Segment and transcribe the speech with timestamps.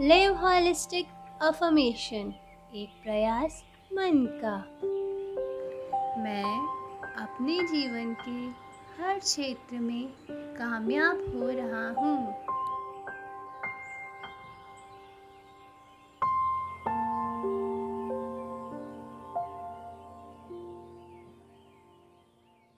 [0.00, 1.06] Live holistic
[1.42, 2.32] affirmation
[2.74, 4.56] एक प्रयास मन का।
[6.22, 6.68] मैं
[7.22, 8.38] अपने जीवन के
[9.02, 12.21] हर क्षेत्र में कामयाब हो रहा हूँ।